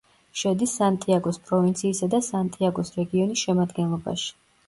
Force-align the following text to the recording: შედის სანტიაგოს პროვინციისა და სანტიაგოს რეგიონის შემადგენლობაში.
შედის 0.43 0.71
სანტიაგოს 0.77 1.37
პროვინციისა 1.49 2.09
და 2.15 2.21
სანტიაგოს 2.29 2.91
რეგიონის 2.97 3.43
შემადგენლობაში. 3.45 4.35